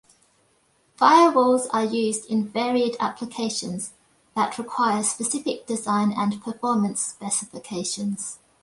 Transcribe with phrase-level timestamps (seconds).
[0.97, 3.93] Firewalls are used in varied applications
[4.35, 8.39] that require specific design and performance specifications.